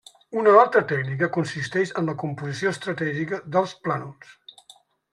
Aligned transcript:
Una 0.43 0.53
altra 0.61 0.81
tècnica 0.91 1.29
consisteix 1.35 1.93
en 2.03 2.11
la 2.13 2.17
composició 2.23 2.75
estratègica 2.77 3.43
dels 3.59 3.79
plànols. 3.87 4.39